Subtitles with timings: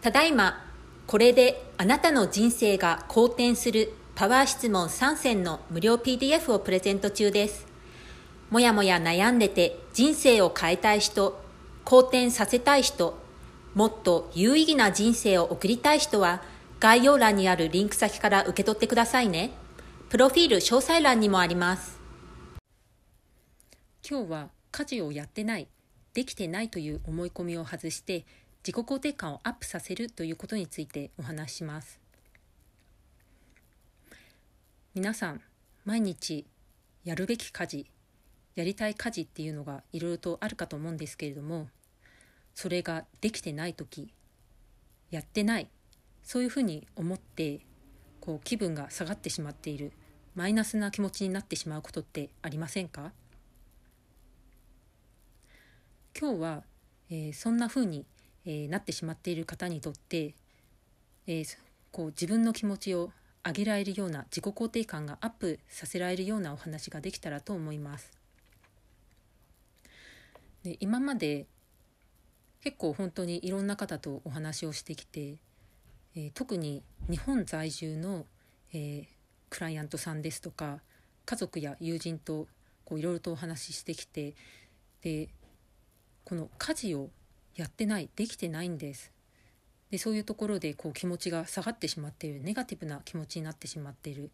[0.00, 0.64] ただいま
[1.06, 7.66] これであなたの人生が好転するパワー質問3選の無料 PDF をプレゼント中です
[8.50, 11.40] もやもや悩んでて人生を変えたい人
[11.84, 13.18] 好転させたい人
[13.74, 16.42] もっと有意義な人生を送りたい人は
[16.80, 19.50] 概要欄にあるリンク先から受け取ってくださいね。
[20.10, 21.98] プロフィール詳細欄にもあります。
[24.08, 25.68] 今日は家事をやってない、
[26.14, 28.24] できてないという思い込みを外して
[28.68, 31.98] 自己肯定感をアップさせるということについてお話します。
[34.94, 35.40] 皆さん、
[35.86, 36.44] 毎日
[37.02, 37.86] やるべき家事、
[38.56, 41.70] やりたい家事っていうのがいろいろとあるかと思うんですけれども、
[42.54, 44.12] それができてない時、
[45.10, 45.70] やってない
[46.22, 47.60] そういうふうに思って
[48.20, 49.92] こう気分が下がってしまっている
[50.34, 53.12] マイナスな気持ちになってしまうことってありませんか？
[56.20, 56.64] 今日は、
[57.08, 58.04] えー、そんなふうに、
[58.48, 60.34] えー、なってしまっている方にとって、
[61.28, 61.58] えー、
[61.92, 63.12] こう自分の気持ちを
[63.46, 68.10] 上げられるような自己肯定感がアップさせられるようなお話ができたらと思います。
[70.64, 71.46] で今まで
[72.60, 75.36] 結構本当にいろんな方とお話をしてきて
[76.20, 78.26] えー、特に日本在住の、
[78.72, 79.06] えー、
[79.50, 80.80] クライアントさんですとか
[81.24, 82.48] 家族や友人と
[82.84, 84.34] こういろいろとお話ししてきて
[85.02, 85.28] で
[86.24, 87.10] この家事を
[87.58, 89.12] やってないできてないんです
[89.90, 94.30] でそういうところでこう気持ちが下がってしまっているネガティブな気持ちになってしまっている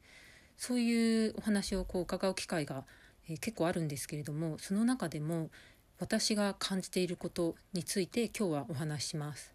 [0.56, 2.84] そういうお話をこう伺う機会が、
[3.28, 5.50] えー、結構あるんですけれどもその中でも
[5.98, 9.54] 私が感じていることについて今日はお話しします。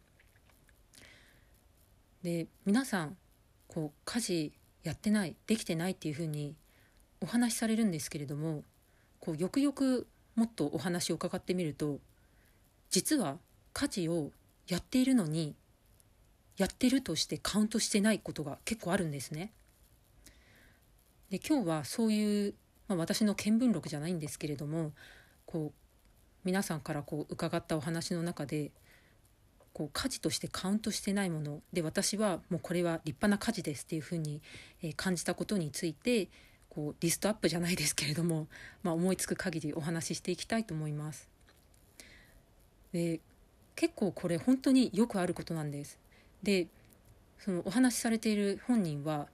[2.24, 3.18] で皆さん
[3.68, 4.53] こう家事
[4.84, 6.56] やってないできてないっていうふうに
[7.22, 8.63] お話しされるんですけれども
[9.19, 12.00] こうよくよくもっとお話を伺ってみると
[12.90, 13.38] 実は
[13.79, 14.31] 家事を
[14.67, 15.56] やっているのに
[16.57, 19.53] やってるとしてカウントしてないことが結構あるんですね。
[21.29, 22.56] で今日はそういう、
[22.90, 24.91] まあ、私の見聞録じゃないんですけれども
[25.45, 25.79] こう
[26.44, 28.72] 皆さんからこう伺ったお話の中で
[29.72, 34.41] こう家事としてカウントしてないもので私はもうこれは立派な家事ですっていうふうに、
[34.81, 36.28] え感じたことについて
[36.69, 38.47] こうリストアップじゃないですけれども、
[38.84, 41.29] まあ、思いつく限りお話ししていきたいと思います。
[42.91, 43.22] で
[43.79, 45.97] 結構これ本当によくあることなんです。
[46.44, 46.67] で
[47.38, 49.28] そのお話しされている本人は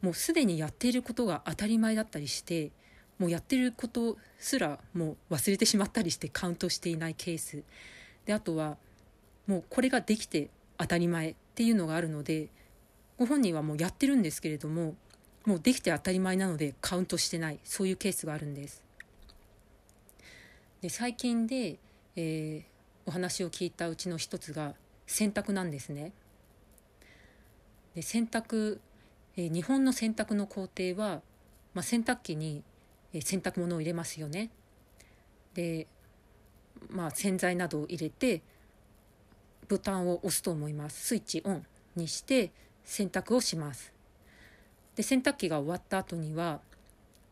[0.00, 2.72] もうすでにやっていることが当たり前だったりして
[3.20, 7.62] もうやってることすらもう忘れてしまったりしてカウントしていないケース
[8.26, 8.76] であとは
[9.46, 12.48] もうこれができて当たり前っていうのがあるので
[13.18, 14.96] ご本人はもうやってるんですけれども
[15.46, 18.82] もうできて当たり前なのでカウントしてないそういうケースがあるんです。
[20.80, 21.78] で最近で、
[22.16, 22.71] えー、
[23.06, 24.74] お話を聞いたうちの一つが
[25.06, 26.12] 洗濯なんですね。
[27.94, 28.78] で洗濯、
[29.36, 31.20] えー、日本の洗濯の工程は、
[31.74, 32.62] まあ、洗濯機に、
[33.12, 34.50] え洗濯物を入れますよね。
[35.54, 35.86] で、
[36.88, 38.42] まあ、洗剤などを入れて
[39.68, 41.64] ボタンを押すと思いますスイッチオン
[41.96, 42.52] にして
[42.84, 43.92] 洗濯をします
[44.96, 46.60] で洗濯機が終わった後には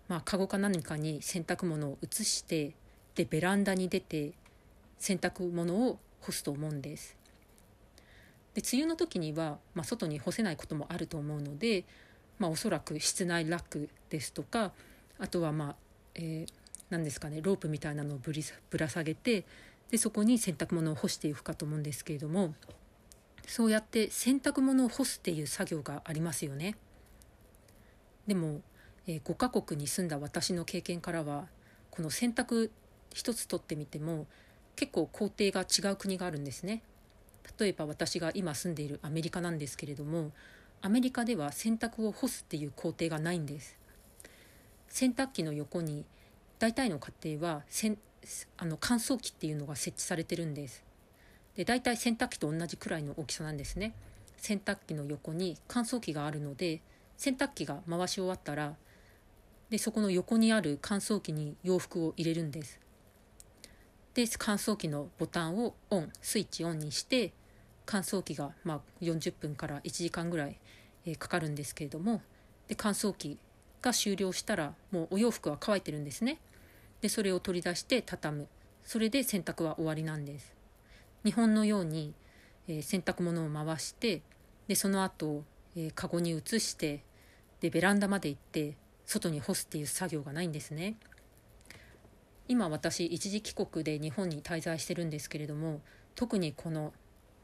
[0.09, 2.75] まあカゴか何かに洗濯物を移して
[3.15, 4.33] でベランダに出て
[5.01, 7.17] 洗濯物を干すと思うんです
[8.55, 11.85] で梅雨の時には、まあ、外に干せないこともあると思うので、
[12.39, 14.73] まあ、おそらく室内ラックですとか
[15.19, 15.77] あとはまあ、
[16.15, 16.53] えー、
[16.91, 19.45] 何ですかねロープみたいなのをぶりぶら下げて
[19.91, 22.55] でそこに洗濯物を干していくかと思うんですけれども
[23.47, 26.77] そうやって洗濯物を干すっていう作業がありますよね。
[28.27, 28.61] でも、
[29.09, 31.49] えー、5カ国に住んだ私の経験からは
[31.91, 32.71] この洗濯
[33.13, 34.27] 一つとってみても
[34.81, 36.81] 結構工程が違う国があるんですね。
[37.59, 40.33] 例えば私が今住んでいるアメリカなんですけれども
[40.81, 43.77] アメリカでは洗濯を干すっていう工程がないんです。
[44.89, 46.07] 洗濯機の横に
[46.59, 47.99] 大体の家庭はせん
[48.57, 50.83] あの乾燥機っていうのが設置されてるんです。
[51.57, 53.93] で大体洗濯機と同じくらいの大きさなんですね。
[54.39, 56.81] 洗濯機の横に乾燥機があるので
[57.19, 58.77] 洗濯機が回し終わったら
[59.69, 62.81] でそこの横にある乾燥機に洋服を入れるんです。
[64.15, 67.33] で乾燥機のボタンをオンスイッチオンにして
[67.87, 70.59] 乾燥機がま40分から1時間ぐらい、
[71.07, 72.21] え、かかるんですけれども
[72.69, 73.39] で乾燥機
[73.83, 76.39] が終了したらもうお洋服は乾いてるんですね。
[77.01, 78.49] でそれを取り出して畳む。
[78.85, 80.55] それで洗濯は終わりなんです。
[81.25, 82.15] 日本のように、
[82.69, 84.23] え、洗濯物を回して
[84.69, 85.45] でその後、
[85.77, 87.03] えー、カゴに移して
[87.61, 88.77] でベランダまで行って
[89.07, 90.97] 外に干すっていう作業がないんですね。
[92.51, 95.81] 今私一時帰国で日本に滞在してるんですけれども
[96.17, 96.93] 特にこの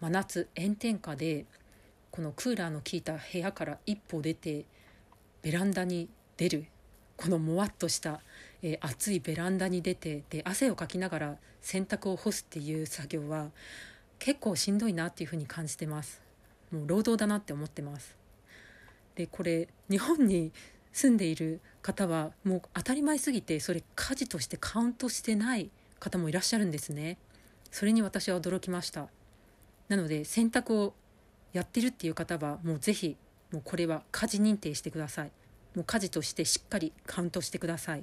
[0.01, 1.47] 真夏炎天下で
[2.11, 4.65] このクーラーの効いた部屋から一歩出て
[5.43, 6.67] ベランダに出る
[7.17, 8.19] このもわっとした、
[8.65, 13.51] えー、暑いベランダに出てで汗をかきながら洗濯を干すっていう作業は
[14.19, 16.21] 結構しんどいなっていうふうに感じてます。
[16.73, 18.17] もう労働だなって思ってます。
[19.15, 20.51] でこれ日本に
[20.93, 27.17] 住んでいる方はもう当たり前すぎてそれ家事としてカウントしてない方もいらっしゃるんですね。
[27.71, 29.07] それに私は驚きました。
[29.89, 30.95] なので洗濯を
[31.53, 33.17] やってるっていう方はもうぜひ
[33.53, 35.31] もうこれは家事認定してください。
[35.77, 38.03] もう家事としてしっかりカウントしてください。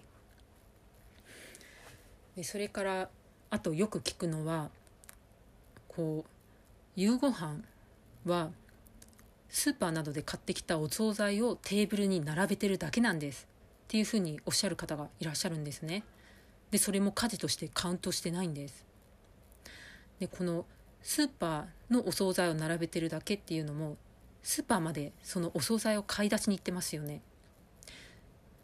[2.38, 3.10] でそれから
[3.50, 4.70] あとよく聞くのは
[5.90, 6.30] こう
[6.96, 7.58] 夕ご飯
[8.26, 8.50] は
[9.50, 13.52] スーパーなどで買ってきたお惣菜をテーブルに並べてるだけなんです。
[13.94, 16.04] っていうふうにおっしゃる方がいらっしゃるんですね。
[16.72, 18.88] でそれも家事としてカウントしてないんです。
[20.20, 20.66] でこの
[21.04, 23.98] スーパーのお惣菜を並べてるだけっていうのも
[24.42, 27.22] スーパーまでそのお惣菜を買い出しに行ってますよね。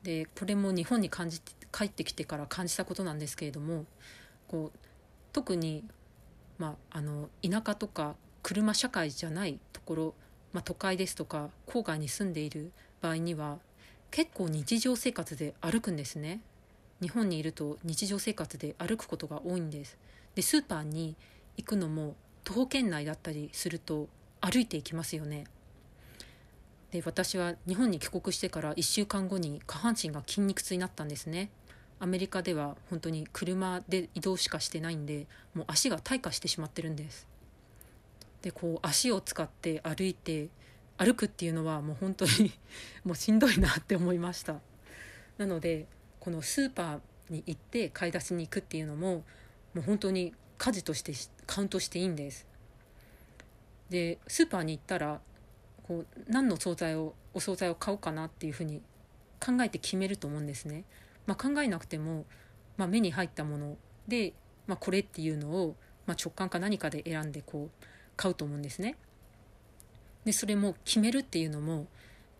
[0.01, 3.85] でこれも日本に感じて帰ってきてから感じたことなんですけれども
[4.47, 4.79] こう
[5.31, 5.83] 特に、
[6.57, 10.13] まあ、あの田舎とか車社会じゃないところ、
[10.53, 13.59] まあ、都会ですとか郊外に住んでいる場合には
[14.11, 16.41] 結構日常生活で歩くんですね。
[17.01, 19.97] 日本にいると日常生活で歩くことが多いんです。
[20.35, 21.15] でスーパーに
[21.57, 24.07] 行くのも徒歩圏内だったりすると
[24.41, 25.45] 歩いていきますよね。
[26.91, 31.49] で私は日本に帰国してから1週間後に下半身が筋肉痛になったんですね。
[31.99, 37.27] アメリカでは本当に車で移動しかしてないんでもう足が退化してしまってるんです。
[38.41, 40.47] でこう足を使って歩いて
[40.99, 42.51] 歩くっていうのはもう本当に
[43.05, 44.59] もうしんどいなって思いました。
[45.37, 45.87] なので
[46.19, 49.23] このスーパーに行って買い出しに行くっていうのも
[49.73, 51.13] もう本当に家事として
[51.47, 52.45] カウントしていいんです。
[53.89, 55.21] でスーパーに行ったら
[55.83, 58.81] こう何の惣菜をお惣菜を買おうかなっていうふうに
[59.39, 60.83] 考えて決めると思うんですね、
[61.25, 62.25] まあ、考えなくても、
[62.77, 64.33] まあ、目に入ったもので、
[64.67, 65.75] まあ、これっていうのを、
[66.05, 67.85] ま直感か何かで選んでこう
[68.15, 68.97] 買うと思うんですね。
[70.25, 71.87] でそれも決めるっていうのも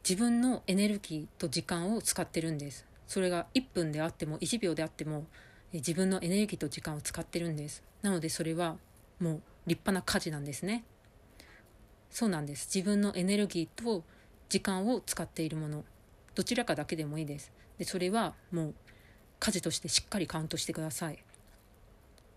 [0.08, 2.86] 自分のエネルギーと時間を使ってるんです。
[3.08, 5.26] それが1分であっても1秒であっても
[5.74, 7.84] 自分のエネルギーと時間を使ってるんです。
[8.02, 8.78] なのでそれは
[9.20, 10.84] もう立派な家事なんですね。
[12.10, 12.68] そうなんです。
[12.74, 14.04] 自分のエネルギーと
[14.50, 15.84] 時間を使っているもの。
[16.36, 17.52] どちらかだけでもいいです。
[17.78, 18.76] でそれはもう
[19.40, 21.20] 家事としてしっかりカウントしてください。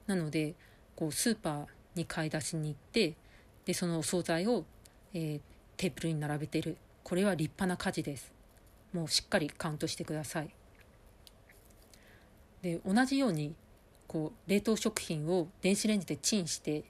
[0.07, 0.55] なので
[0.95, 3.15] こうスーパーに買い出しに行って
[3.65, 4.65] でそのお惣菜を、
[5.15, 5.41] えー、
[5.77, 6.77] テーブルに並べてる。
[7.05, 8.33] これは立派な家事です。
[8.93, 10.51] もうしっかりカウントしてください。
[12.63, 13.55] で同じように
[14.07, 16.85] こう冷凍食品を電子レンジでチンして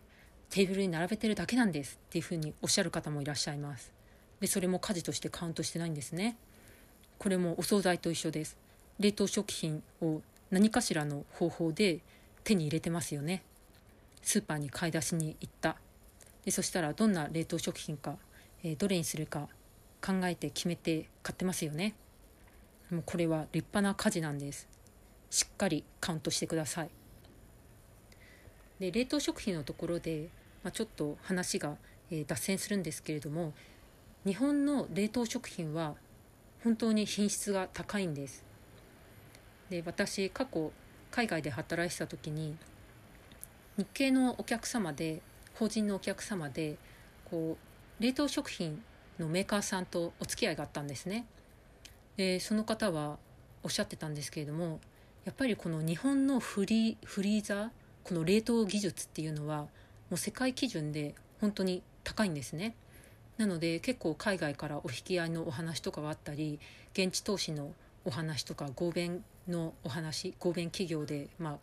[0.50, 3.93] テーブルに並べてるだけなんですっていうふうにおっしゃる方もいらっしゃいます。
[4.41, 6.37] でそれも家事としてカウントしてないんですね。
[7.19, 8.57] これもお惣菜と一緒です。
[8.99, 12.00] 冷凍食品を何かしらの方法で
[12.45, 13.43] 手に入れてますよね。
[14.23, 15.76] スーパーに買い出しに行った。
[16.45, 18.17] でそしたらどんな冷凍食品か、
[18.65, 19.49] えー、どれにするか
[20.05, 21.95] 考えて決めて買ってますよね。
[22.91, 24.69] もうこれは立派な家事なんです。
[25.31, 26.91] しっかりカウントしてください。
[28.81, 30.29] で冷凍食品のところで
[30.63, 31.77] まあ、ちょっと話が、
[32.11, 33.53] えー、脱線するんですけれども
[34.25, 35.95] 日本の冷凍食品は
[36.63, 38.45] 本当に品質が高いんです。
[39.69, 40.71] で私過去
[41.11, 42.57] 海外で働いてた時に
[43.77, 45.23] 日系のお客様で
[45.62, 46.76] 法人のお客様で
[47.25, 47.57] こ
[48.00, 48.83] う冷凍食品
[49.21, 51.25] のメーカーさんとお付き合いがあったんですね
[52.16, 53.16] でその方は
[53.62, 54.81] おっしゃってたんですけれども
[55.25, 57.69] やっぱりこの日本のフリフリーザー
[58.02, 59.69] この冷凍技術っていうのはも
[60.14, 62.75] う世界基準で本当に高いんですね。
[63.38, 66.59] なので結構海外からお引き合いのお話とかがあったり
[66.92, 67.73] 現地投資の
[68.04, 71.59] お話とか合弁のお話合弁企業で、まあ、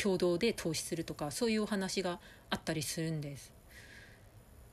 [0.00, 3.52] 共同で投資するとかそういうお話があったりするんです。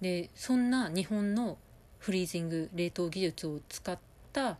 [0.01, 1.57] でそんな日本の
[1.99, 3.97] フリージング冷凍技術を使っ
[4.31, 4.57] た、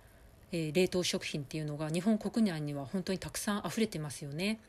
[0.52, 4.60] えー、冷凍食品っていうのが日本国内には本当にたくさん溢れてますよね。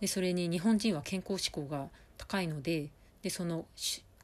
[0.00, 2.88] でそれに日本人は健康志向が高いので
[3.22, 3.66] でその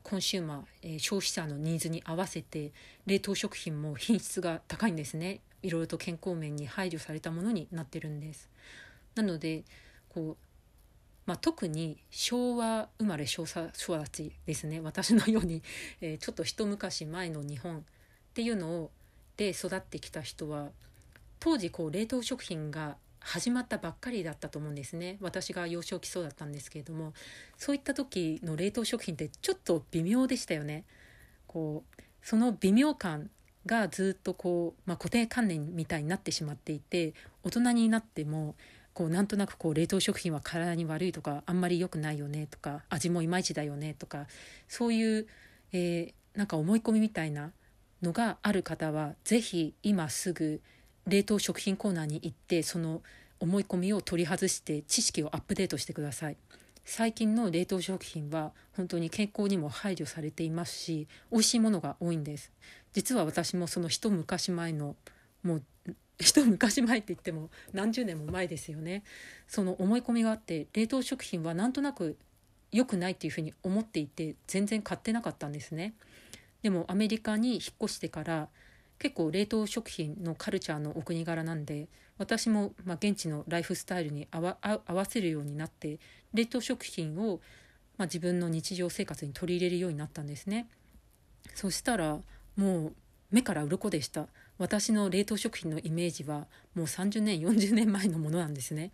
[0.03, 2.73] コンシューマー、えー、消費者のニーズに合わせて
[3.07, 8.49] 冷凍食品も品質が高いんですねいろいろと健康面に配慮されたものになってるんです
[9.15, 9.63] なので
[10.09, 10.48] こう、
[11.29, 13.67] まあ、特に昭和生まれ昭和
[13.99, 14.81] 育ちですね。
[14.83, 15.63] 私のように、
[16.01, 17.83] えー、ちょっと一昔前の日本っ
[18.33, 18.91] ていうのを
[19.37, 20.71] で育ってきた人は
[21.39, 25.19] 当時こう冷凍食品が始まったばっかりだったと思うんですね。
[25.21, 27.13] 私が幼少期そうだったんですけれども
[27.59, 30.85] そういった時の冷凍食品ってちょっと微妙でしたよね。
[31.47, 33.29] こうその微妙感
[33.67, 38.55] がずっとこう、まあ、固定観念みたいになってしまっていて大人になっても
[38.99, 44.27] こうなんとなくこう冷凍食品は体に悪いとかあんまり良くないよねとか味もいまいちだよねとか
[44.67, 45.29] そういう、
[45.73, 47.53] えー、なんか思い込みみたいな
[48.03, 50.61] のがある方は是非今すぐ
[51.07, 53.03] 冷凍食品コーナーに行ってその
[53.39, 56.37] 思い込みを取り外して知識をアップデートしてください。
[56.85, 62.51] 最近の冷凍食品は本当に健康にも配慮されていますし美味しいものが多いんです。
[62.95, 64.97] 実は私もその一昔前の
[65.45, 65.63] もう
[66.21, 69.05] 一昔前って言っても何十年も前ですよね。
[69.47, 72.17] その思い込みがあって冷凍食品はなんとなく
[72.73, 75.95] 良くないっていうふうに思っていて全然買ってなかったんですね。
[76.63, 78.49] でもアメリカに引っ越してから
[78.99, 81.87] 結構冷凍食品のカルチャーのお国柄なんで
[82.19, 86.01] 私もま現地のライフスタイルに合わせるようになって
[86.35, 87.41] 冷凍食品を
[87.97, 90.69] ま自分の日常生活に取り入れるようになったんですね。
[91.55, 92.19] そしたら
[92.57, 92.93] もう
[93.31, 94.27] 目から鱗でした。
[94.59, 98.93] 私の冷凍食品のイメージはもう30年40年前のものなんですね。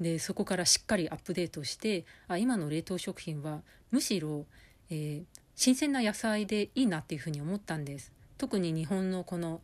[0.00, 4.46] でそこからしっかりアップデートしてあ今の冷凍食品はむしろ、
[4.90, 8.12] えー、新鮮な野菜でいいなっていうふうに思ったんです。
[8.38, 9.60] 特に日本のこの、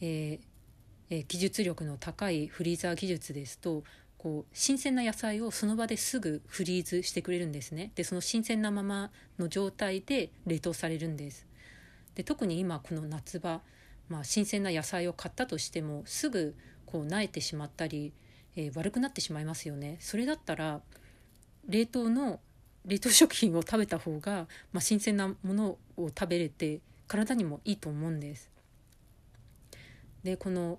[0.00, 0.48] えー
[1.10, 3.82] え、技術力の高いフリーザー技術ですと
[4.18, 7.92] こう新鮮な野菜をその場ですぐフリーズしてくれるんですね。
[7.94, 11.46] でその新鮮なままの状態で冷凍されるんです。
[12.14, 13.62] で特に今この夏場、
[14.08, 16.54] まあ、新鮮な野菜を買ったとしてもすぐ
[16.86, 18.12] こう萎えてしまったり、
[18.56, 20.80] えー、悪くなってしまいますよねそれだったら
[21.68, 22.40] 冷凍の
[22.86, 28.50] 冷凍食品を食べた方が、まあ、新鮮なものを食べれて体にもいいと思うんです。
[30.22, 30.78] でこの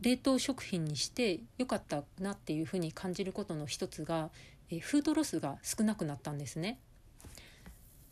[0.00, 4.30] 冷凍食品にしてよかったなっていうふうに感じることの一つが
[4.70, 6.78] えフードロスが少なくなったんですね。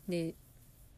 [0.07, 0.33] で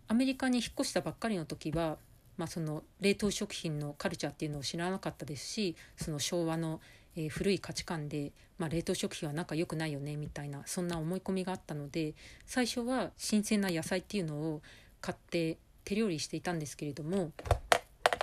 [0.07, 1.97] アメリカに引っ越したばっかりの時は、
[2.39, 6.79] まあ、その冷凍食品のカルチャーっていうのを知らなかったですしその昭和の、
[7.17, 12.13] えー、古い価値観で、まあ、冷凍食品はなんか良くないよねみたいなそんな思い込みがあったので
[12.45, 14.61] 最初は新鮮な野菜っていうのを
[15.01, 17.33] 買って手料理していたんですけれども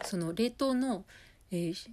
[0.02, 1.04] その冷凍の、
[1.50, 1.90] えー、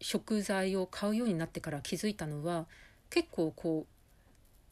[0.00, 2.64] 食材を買うようになってから気づいたのは
[3.10, 3.92] 結構こう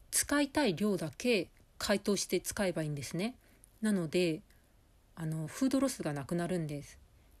[0.09, 3.35] 使いたい量だけ解凍して使えばいいんですね。
[3.83, 4.41] なので
[5.15, 6.97] あのフードロスがなくなるんです。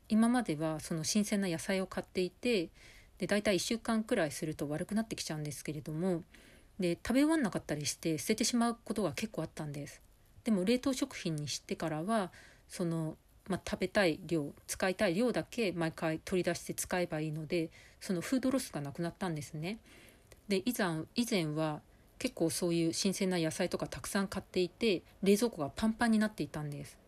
[0.09, 2.69] 今まではその新鮮な野菜を買っていて
[3.17, 6.23] で大体1週間くらいすると悪くなってきちゃうんですけれども
[6.79, 10.01] で食べ終わんなかったりして捨ててしまうことが結構あったんです。
[10.43, 12.31] でも冷凍食品にしてからは
[12.67, 13.15] その、
[13.47, 19.77] まあ、食べたい量使いたい量だけ毎回取り出して使えばいいのでそのフードロスがなくなったんですね。
[20.47, 21.81] で以前以前は
[22.17, 27.00] 結構そういう新鮮な野菜とかたくさん買っていて冷蔵庫がパンパンになっていたんです。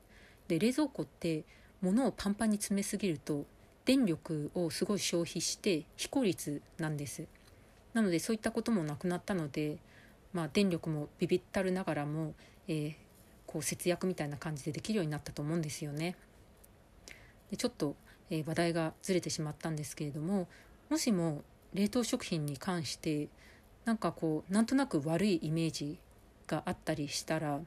[0.48, 1.44] で冷蔵庫って
[1.82, 3.46] 物をパンパンに詰めすぎると
[3.86, 7.26] 電力をすごい消費して非効率なんです。
[7.94, 9.78] なのでそういったこともなくなったので、
[10.34, 12.34] まあ、電力もビビったるながらも、
[12.68, 12.94] えー、
[13.46, 16.16] こう節約みたいな感じでできるようになったと思うんですよね。
[17.52, 17.96] でちょっと、
[18.30, 20.48] えー、話題がずれてしまったんですけれども
[20.90, 23.28] もしも冷凍食品に関して
[23.86, 26.00] なんかこうなんとなく悪いイメージ
[26.48, 27.60] があったりしたら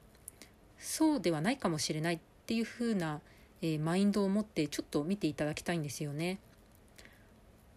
[0.77, 3.19] そうではないかもしれないっていう風な、
[3.61, 6.39] えー、マインドを持ってちょっと見ていただきたいんですよね。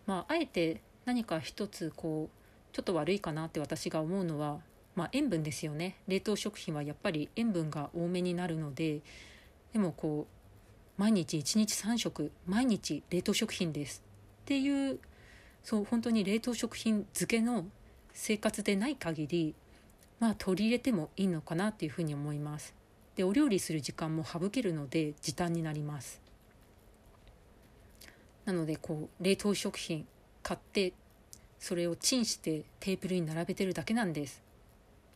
[0.06, 4.60] まあ、あえて何か一つこうちょっと悪いかなって私が思うのは
[4.96, 9.00] まあ、塩分ですよね冷凍食品はやっぱり塩分が多めになるので
[9.72, 10.26] でもこ
[10.98, 14.02] う毎日1日3食毎日冷凍食品です
[14.42, 14.98] っていう
[15.62, 17.64] そう本当に冷凍食品漬けの
[18.12, 19.54] 生活でない限り
[20.18, 22.74] まあ取り入れてもいいのかなっていうふうに思います
[23.20, 26.22] でお料理する時間も省けるので時短になります。
[28.46, 30.06] なのでこう冷凍食品
[30.42, 30.94] 買って
[31.58, 34.42] それをチンしてテーブルに並べてるだけなんです。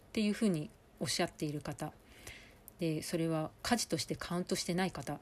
[0.09, 0.69] っていうふうに
[1.01, 1.93] おっしゃっている方。
[2.79, 5.19] でそれは家事としてカウントしてない方。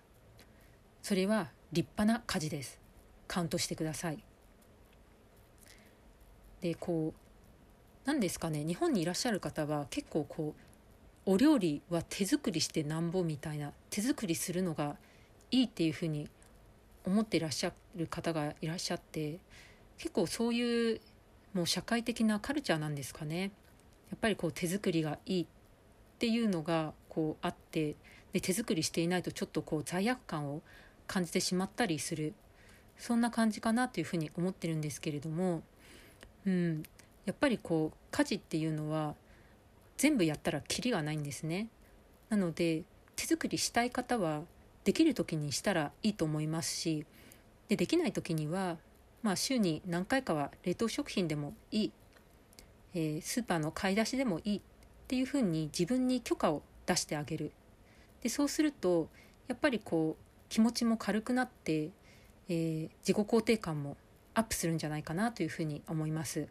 [1.05, 2.81] それは立派な家事です。
[3.29, 4.19] カウントしてください。
[6.61, 8.65] でこう何ですかね。
[8.65, 10.72] 日本にいらっしゃる方は結構こう
[11.25, 14.97] お料理は手作りしてなんぼみたいな手作りするのが
[15.51, 16.29] いいっていうふうに
[17.05, 19.39] 思っていらっしゃる方がいらっしゃって
[19.99, 21.01] 結構そういう
[21.55, 23.53] もう社会的なカルチャーなんですかね。
[24.11, 25.47] やっぱりこう手作りがいいっ
[26.19, 27.95] ていうのがこうあって
[28.33, 30.63] で手作りしていないとちょっとこう罪悪感を
[31.07, 32.35] 感じてしまったりする。
[32.99, 35.63] そんな感じかなというふうに思ってるんですけれども、
[36.47, 36.83] うん、
[37.25, 39.15] やっぱりこう家事っていうのは
[40.03, 41.69] 全部やったらキリがないんですね。
[42.29, 42.83] なので
[43.15, 44.43] 手作りしたい方は
[44.83, 47.07] できる時にしたらいいと思いますし
[47.69, 48.79] でできない時には、
[49.23, 51.93] まあ、週に何回かは冷凍食品でもいい、
[52.95, 54.61] えー、スーパーの買い出しでもいいっ
[55.07, 57.53] ていうふうに自分に許可を出してあげる
[58.23, 59.09] でそうすると
[59.47, 61.91] やっぱりこう気持ちも軽くなって、
[62.49, 63.97] えー、自己肯定感も
[64.35, 66.49] アップするんじゃないかなというふうに思います。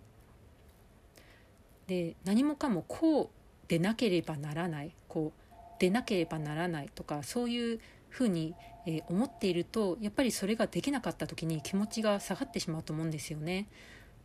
[1.87, 3.40] で何もかもこう
[3.71, 8.53] でなければならないこうでなければならないとかそういうふうに、
[8.85, 13.69] えー、思っているとやっぱりそれができなかった時に気持ちが下がってしまうと思うんですよね。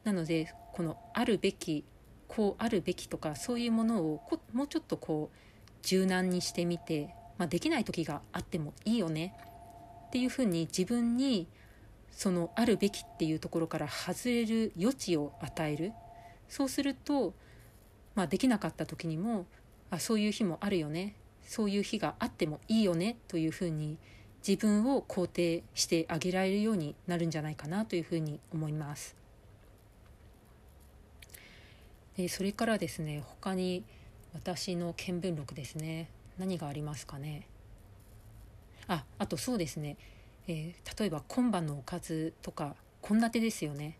[0.02, 1.84] なのでこのあるべき
[2.26, 4.20] こうあるべきとかそういうものを
[4.52, 5.38] もうちょっとこう
[5.82, 9.32] 柔軟にしてみて、まあ、できない時があってもいいよね
[10.08, 11.46] っていうふうに自分に
[12.10, 15.92] そのあるべきっていうところから外れる余地を与える
[16.48, 17.34] そうすると、
[18.16, 19.46] まあ、できなかった時にも
[19.90, 21.14] あそういう日もあるよね。
[21.46, 23.16] そういう日があってもいいよね。
[23.28, 23.98] というふうに
[24.46, 27.84] 自分を肯定してあげられるようになるんじゃないかな。
[27.84, 29.14] というふうに思います。
[32.16, 33.84] でそれからですね他に
[34.32, 36.08] 私の見聞録ですね。
[36.38, 37.46] 何がありますかね。
[38.88, 39.96] ああとそうですね、
[40.48, 43.98] えー、例えば今晩のおかずとか献立ですよね。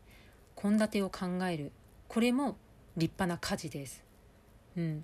[0.60, 1.72] 献立を考える。
[2.08, 2.56] これも
[2.96, 4.02] 立派な家事です、
[4.76, 5.02] うん、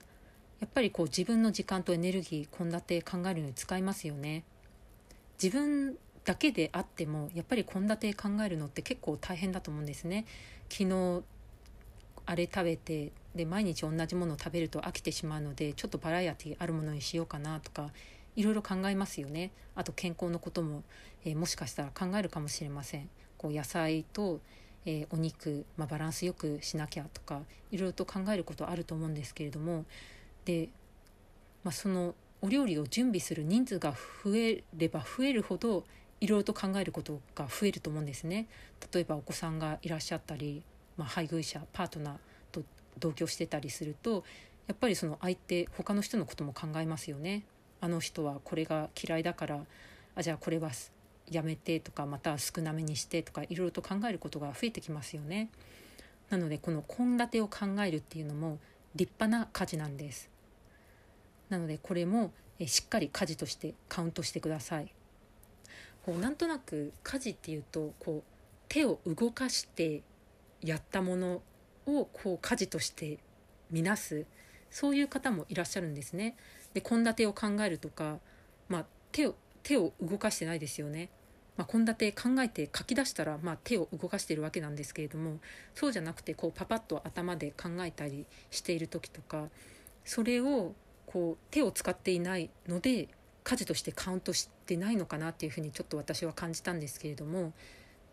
[0.61, 4.45] やっぱりこう自分の時間とエネルギー献立考えるのに使いますよね。
[5.43, 10.25] 自分だけであってもやっぱり献立考えるのって結構大変だと思うんですね。
[10.69, 11.23] 昨日
[12.27, 17.91] あれ食べてで毎日同じものを食べると飽きてしまうのでちょっとバラエティあるものにしようかなとか
[18.37, 19.51] いろいろ考えますよね。
[19.75, 20.83] あと健康のことも、
[21.25, 23.09] えー、もしかしたら考えるかもしれません。
[23.37, 24.41] こう野菜と、
[24.85, 27.41] えー、お肉、まあ、バランスよくしなきゃとか
[27.71, 29.85] いろいろと考えることあると思うんですけれども
[30.45, 30.69] で、
[31.65, 33.93] まあ、そのお料理を準備する人数が
[34.25, 35.85] 増えれば増えるほど
[36.21, 38.47] いろいろと考えることが増えると思うんですね。
[38.93, 40.63] 例えばお子さんがいらっしゃったり、
[40.97, 42.15] まあ、配偶者パートナー
[42.53, 42.63] と
[42.99, 44.25] 同居してたりすると
[44.67, 47.45] やっぱりその相手他の人のことも考えますよね。
[47.81, 49.65] あの人はこれが嫌いだから
[50.15, 50.71] あじゃあこれは
[51.31, 55.51] やめてとかまた少なめにしてとかいろいろと考えることが増えてきますよね。
[56.31, 58.59] なのでこの献立を考えるっていうのも
[58.95, 60.31] 立派な家事なんです。
[61.49, 64.93] なのでこれもえしっかり家事としてカウントしてください。
[66.05, 68.31] こうなんとなく家事っていうとこう
[68.69, 70.03] 手を動かして
[70.61, 71.43] やったもの
[71.87, 73.19] をこう家事として
[73.71, 74.27] 見なす
[74.71, 76.37] そういう方もいらっしゃるんですね。
[76.75, 78.19] で献立を考えるとか、
[78.69, 81.09] まあ、手を手を動かしてないですよね。
[81.57, 85.39] ま献立考えて書き出したら、まあ、手を動かしてるわけなんですけれども
[85.75, 89.49] そうじゃなくてこうパパッと頭で考えたりしている時とか
[90.05, 90.73] それを
[91.07, 93.09] こう手を使っていないので
[93.45, 97.53] 家事としてカウントしてないのかなっていうふうにちょっと私は感じたんですけれども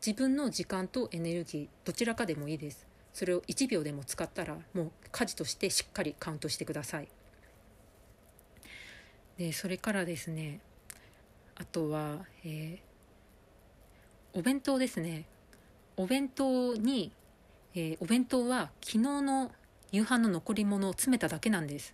[0.05, 7.07] 自分の時間とエネルギーどちらかでもいいですそれを1秒でも使ったらもう家事としてしっかりカウントしてください
[9.37, 10.59] でそれからですね
[11.59, 15.25] あとは、えー、お弁当ですね。
[15.97, 17.11] お弁当に、
[17.75, 19.51] えー、お弁当は昨日の
[19.91, 21.93] 夕飯の残り物を詰めただけなんです。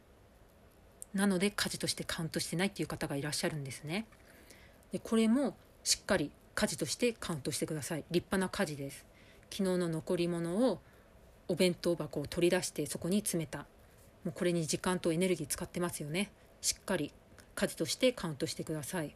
[1.16, 4.06] なので家事としてカウントしてないっていう方がいらっしゃるんですね。
[4.92, 8.06] でこれもしっかり家事としてカウントしてください。
[8.12, 9.06] 立派な家事です。
[9.50, 10.80] 昨日の残り物を
[11.48, 13.66] お弁当箱を取り出してそこに詰めた。
[14.24, 16.30] もうこれに時間とエネルギー使ってますよね。
[16.62, 17.12] しっかり
[17.56, 19.16] 家事としてカウントしてください。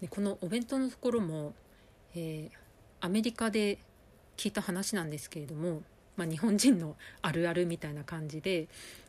[0.00, 1.54] でこのお弁当のところも、
[2.14, 2.56] えー、
[3.00, 3.78] アメリカで
[4.36, 5.82] 聞いた話なんですけれども、
[6.16, 8.68] まあ、日本人のあるあるみたいな感じで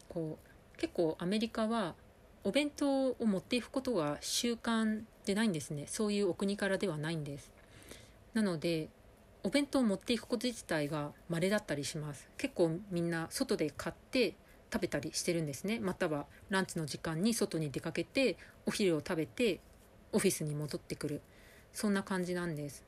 [0.10, 1.95] こう結構アメリカは
[2.43, 5.86] お弁当を持っていくことが習慣でないんですね。
[5.88, 7.52] そういうお国からではないんです。
[8.34, 8.89] なので
[9.43, 12.28] お弁当を持っていくこと自体が稀だったりします。
[12.38, 14.36] 結構みんな外で買って
[14.71, 15.80] 食べたりしてるんですね。
[15.80, 19.60] またはランチの時間に外に出かけてお昼を食べて
[20.12, 21.22] オフィスに戻ってくる。
[21.74, 22.84] そんな感じなんです。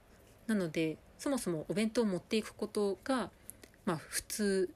[0.48, 3.30] なのでそもそもお弁当を持っていくことが、
[3.86, 4.70] まあ、普通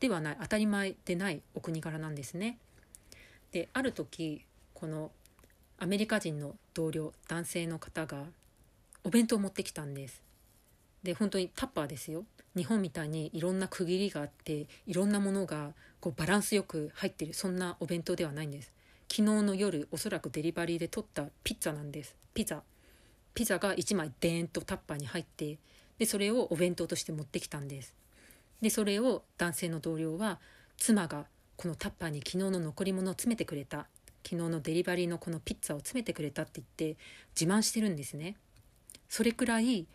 [0.00, 2.58] ではない当たり前でないお国柄なんですね。
[3.52, 5.12] である時この
[5.78, 8.24] アメリカ人の同僚男性の方が
[9.04, 10.22] お弁当を持ってきたんです。
[11.02, 12.24] で本当にタッパーですよ。
[12.56, 18.72] 日本みたいにいろんな区切りがあっていろんなものがこうバランスよく入ってるそんなお弁当ではないんです。
[19.10, 22.16] 昨日の夜おそらくデリバリーで取ったピッツァなんです。
[22.34, 22.62] ピザ。
[23.34, 25.58] ピザが1枚デーンとタッパーに入って
[25.98, 27.94] でそれをお弁当として持ってきたんです。
[28.60, 30.40] でそれを男性の同僚は
[30.78, 33.86] 妻がこのタッパーに昨日の残り物を詰めてくれた。
[34.24, 36.98] 昨日のデリバリーのこのピッツァを詰めてくれたって言って
[37.38, 38.36] 自慢してるんですね。
[39.08, 39.86] それくらい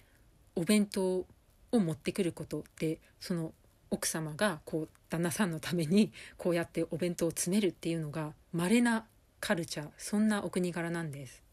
[0.56, 1.26] お弁当
[1.72, 3.54] を持ってくることでその
[3.91, 9.06] 奥様がこう旦那さんのためにこうやってお弁当を詰めるっていうのが稀な
[9.40, 11.44] カルチャーそんなお国柄なんです。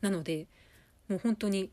[0.00, 0.46] なので
[1.08, 1.70] もう本当に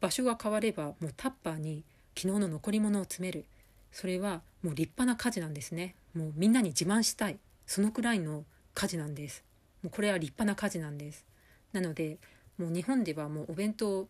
[0.00, 1.84] 場所が変わればもうタッパーに
[2.16, 3.44] 昨日の残り物を詰める。
[3.92, 5.94] それはもう立派な家事なんですね。
[6.14, 7.38] もうみんなに自慢したい。
[7.66, 9.44] そのくらいの家事なんです。
[9.82, 11.24] もうこれは立派な家事なんです。
[11.72, 12.18] なので
[12.58, 14.08] もう日本ではもうお弁当を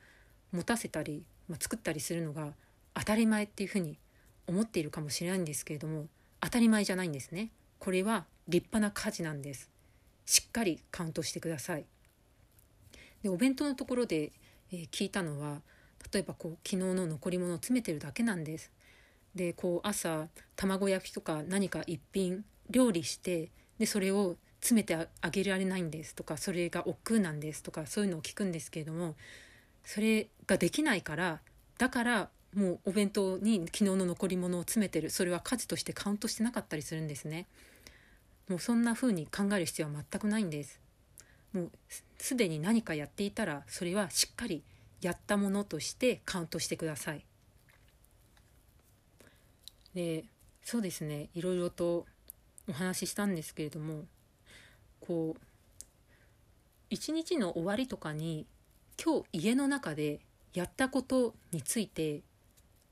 [0.53, 2.55] 持たせたり、まあ、作ったりするのが
[2.95, 3.99] 当たり前っていうふうに
[4.47, 6.07] 思っているかもしれないんですけれども
[6.41, 7.51] 当たり前じゃないんですね。
[7.79, 9.69] これは立派な家事なんです。
[10.29, 11.87] しっかりカウントしてください。
[13.23, 14.31] でお弁当のところで、
[14.71, 15.63] えー、聞いたのは
[16.13, 18.71] 例えばこう昨日の残り物を詰めてるだけなんです。
[19.35, 26.15] でこう朝卵焼きとか何か一品料理してでそれを詰めてあげられないんです。
[26.15, 27.63] とかそれが億劫なんです。
[27.63, 29.17] とかそういうのを聞くんですけれども
[29.83, 31.41] それができないから
[31.79, 35.09] だからもうお弁当に昨日の残り物を詰めてる。
[35.09, 37.47] それは家事としてカウントしてなかったりするんですね。
[38.49, 40.81] もうそんな風に考える必要は全くないんです。
[41.53, 41.71] もう
[42.19, 44.63] すでに何かやっていたらそれはしっかり
[45.01, 47.25] やったものとしてカウントしてください。
[49.95, 50.25] で
[50.63, 51.29] そうですね。
[51.35, 52.07] いろいろと
[52.69, 54.05] お話ししたんですけれども
[55.01, 55.41] こう
[56.91, 58.47] 一日の終わりとかに
[59.03, 60.21] 今日家の中で
[60.55, 62.23] やったことについて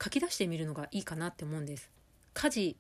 [0.03, 1.91] 書き出してみるのがいいかなって思うんです。
[2.35, 2.77] 家事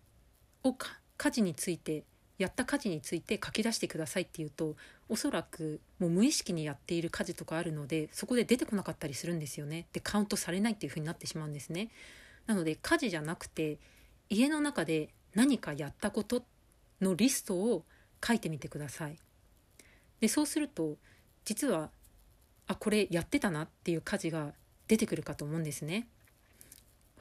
[0.64, 0.74] を
[1.16, 2.04] 家事について
[2.38, 4.76] やった家事について書き出してくださいっていうと
[5.08, 9.86] おそらくもう無意識にやっている家事とかあるのでそこで出てこなかったりするんですよね。
[9.92, 11.88] でカウントされないっていうふうになってしまうんですね。
[12.46, 13.78] なので家事じゃなくて
[14.28, 16.42] 家の中で何かやったこと
[17.00, 17.84] のリストを
[18.26, 19.16] 書いてみてください。
[20.20, 20.96] でそうすると
[21.44, 21.90] 実は
[22.66, 24.52] あこれやってたなっていう家事が
[24.88, 26.06] 出てくるかと思うんですね。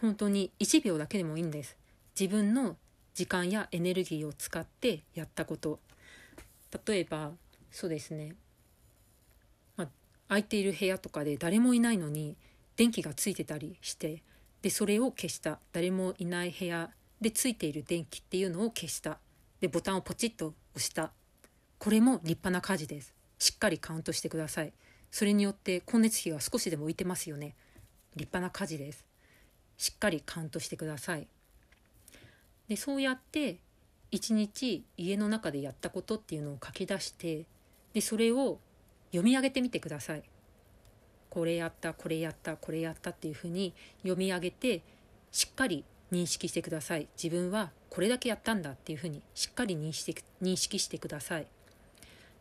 [0.01, 1.77] 本当に1秒だけでもいいんです。
[2.19, 2.75] 自分の
[3.15, 5.79] 時間やエネルギーを使ってやったこと。
[6.85, 7.31] 例えば
[7.71, 8.35] そうですね、
[9.77, 9.87] まあ、
[10.27, 12.35] 空いている部屋とかで誰もいないのに
[12.75, 14.21] 電気がついてたりして
[14.61, 15.59] でそれを消した。
[15.71, 16.89] 誰もいない部屋
[17.21, 19.19] でついている電気っていうのを消した。
[19.61, 21.11] でボタンをポチッと押した。
[21.77, 23.13] これも立派な家事です。
[23.39, 24.73] しっかりカウントしてください。
[25.11, 27.55] それによって光熱費が少しでも浮いてますよね。
[28.15, 29.05] 立派な家事です。
[29.77, 31.27] しっかりカウントしてください。
[32.67, 33.57] でそうやって
[34.11, 37.45] 一日家の中でやったことっていうのを書き出して
[37.93, 38.59] でそれを
[39.11, 40.23] 読み上げてみてください。
[41.29, 43.73] これやったこれやったこれやったっていうふうに
[44.03, 44.81] 読み上げて
[45.31, 47.07] しっかり認識してください。
[47.21, 51.47] 自分はこれだけやったんだっていうふうにしっかり認識認識してください。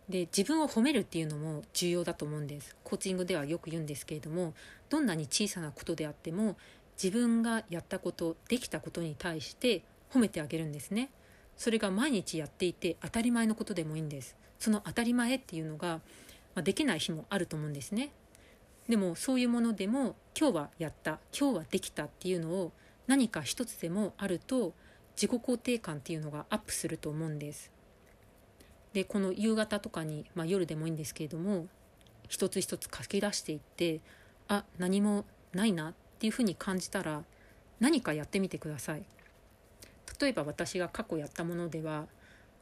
[0.09, 2.77] で自分を褒めるっていうのも重要だと思うんです。
[2.85, 4.55] コーチングではよく言うんですけれども
[4.91, 6.57] どんなに小さなことであっても
[7.03, 9.83] 自分がやったことできたことに対して
[10.15, 11.11] 褒めてあげるんですね。
[11.57, 14.37] それが毎日やっていて当たり前のことでもいいんです。
[14.59, 16.01] その当たり前っていうのが、
[16.55, 18.11] まあ、できない日もあると思うんですね。
[18.89, 22.73] でもそういうものでも今日はやった今日はできたっていうのを
[23.07, 24.75] 何か一つでもあると
[25.17, 27.71] 自己肯定感っていうのがアップすると思うんです。
[28.93, 31.67] でこの夕方とかに、まあ、夜でもいいんですけれども
[32.29, 34.01] 一つ一つ書き出していって
[34.47, 37.25] あ何もないなっていうふうに感じたら
[37.81, 39.05] 何かやってみてください。
[40.21, 42.07] 例えば私が過去やったものでは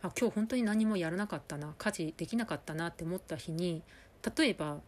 [0.02, 3.82] あ今日本当に何もやらなかったな家事できなかったなって思った日に
[4.36, 4.78] 例えば、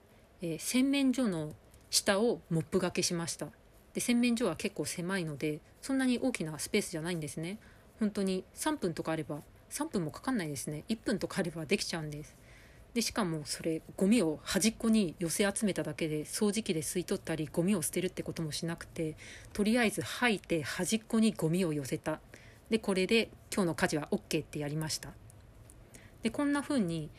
[0.43, 1.53] えー、洗面所の
[1.91, 3.47] 下をモップがけしました。
[3.93, 7.59] で洗面所は結構狭いのでそんなに大きなスペースじゃないんですね。
[8.01, 10.85] 本当に3分とかあれば3分もかかんないですね。
[10.89, 12.35] 1分とかあればできちゃうんです。
[12.95, 19.17] でしかもそれゴミを端っこに寄せ集めただけで掃除機で吸い取ったりゴミを捨てるってこともしなくて
[19.53, 22.21] とりあえず吐いて端っこにゴミを寄せた。
[22.71, 25.11] でこれで今日の家事は OK ってやりました。
[26.23, 27.11] でこんな風に、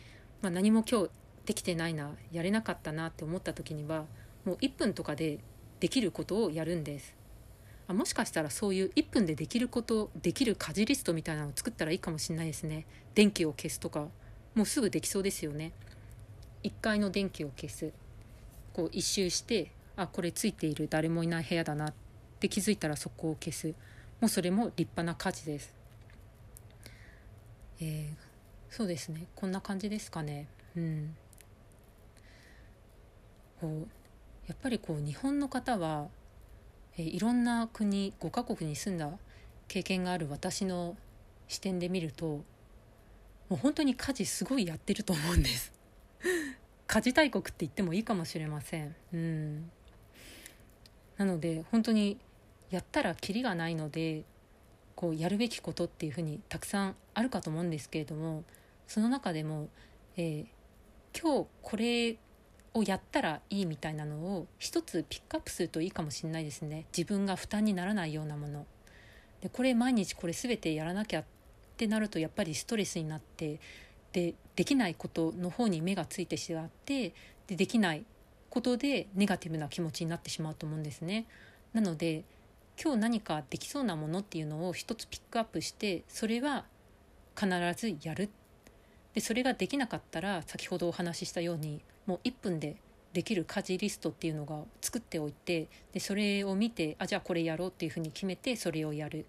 [0.42, 1.10] まあ、何も今日
[1.46, 4.06] できてないなやれなかったなって思った時には
[4.46, 5.40] もう1分とかで
[5.80, 7.16] できることをやるんです。
[7.88, 12.86] あもしかしたらそういう1分でできることできる家事リストみたいなのを作ったらいいかもしれないですね。
[13.14, 14.08] 電気を消すとか
[14.56, 15.72] もうすぐできそうですよね。
[16.64, 17.92] 1階の電気を消す。
[18.74, 21.94] こう一周してあこれついている誰もいない部屋だなっ
[22.40, 23.74] て気づいたらそこを消す。
[24.22, 25.74] もうそれも立派な家事です。
[27.82, 28.16] えー、
[28.70, 29.28] そうですね。
[29.36, 30.48] こんな感じですかね。
[30.76, 31.16] うん。
[33.60, 33.88] こう
[34.48, 36.08] やっぱりこう日本の方は、
[36.98, 39.10] えー、いろんな国5カ国に住んだ
[39.68, 40.96] 経験がある私の
[41.48, 42.44] 視点で見るとも
[43.52, 45.72] う本当に家事すごいやってると思うんです。
[46.88, 48.96] 家事大国って言ってもいいかもしれません。
[49.14, 49.72] うん。
[51.18, 52.18] なので本当に
[52.72, 54.24] やったらキリがないので
[54.96, 58.44] こうやるべきことっていうふうにたくさんあるかと思うんですけれども
[58.88, 59.68] その中でも、
[60.18, 62.18] えー、今日これ
[62.74, 68.66] をやったらいいみたいなのを一つピックアップするといいかもしれないですね自分が負担にならないようなもの
[69.42, 71.24] でこれ毎日これ全てやらなきゃっ
[71.78, 73.60] てなるとやっぱりストレスになって
[74.12, 77.14] でできないことの方に目がついてしまって
[77.48, 78.06] でできない
[78.50, 81.26] ことでネガティブな気持ちになってしまうと思うんですね。
[81.74, 82.24] なので
[82.82, 86.66] 今日何かできそうなものっていうのを一つピックアップしてそれは
[87.38, 88.30] 必ずやる。
[89.14, 92.76] でそれができなかったら先ほどお話ししたようにもう1分で
[93.14, 99.26] できる家事リストっていうのが作っておいてでそれを見てあじゃあこれやろうっていうふうに決めてそれをやる。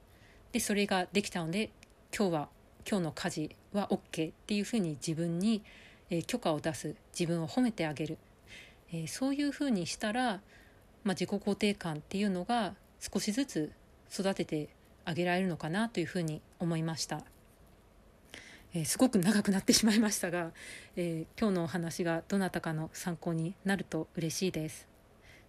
[0.53, 1.71] でそれができたので
[2.17, 2.49] 今日は
[2.89, 5.63] 今日の家事は OK っていうふうに自分に、
[6.09, 6.95] え許可を出す。
[7.19, 8.17] 自分を褒めてあげる、
[8.93, 10.41] え、そういうふうにしたら、
[11.03, 12.75] まあ、自己肯定感っていうのが
[13.13, 13.73] 少しずつ
[14.13, 14.69] 育てて
[15.05, 17.23] あげられるのかなというふうに思いました。
[18.75, 20.53] えー、すごく長くなってしまいましたが、
[20.97, 24.87] えー、今日のお話がどなたかの参考になると嬉しいです。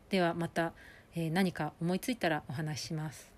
[0.09, 0.73] ではまた、
[1.15, 3.36] え何か思いついたらお話しします。